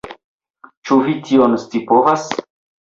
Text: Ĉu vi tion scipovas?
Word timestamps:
Ĉu 0.89 0.97
vi 1.09 1.15
tion 1.29 1.55
scipovas? 1.67 2.29